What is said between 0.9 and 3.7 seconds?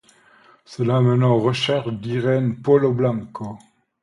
mena aux recherches d'Irene Polo-Blanco.